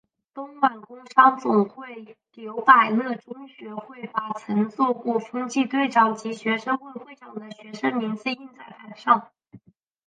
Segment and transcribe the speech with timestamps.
[0.33, 9.29] 东莞工商总会刘百乐中学会把曾做过风纪队长及学生会会长的学生名字印在板上。